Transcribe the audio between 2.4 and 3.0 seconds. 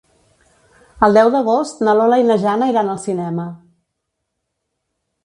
Jana iran al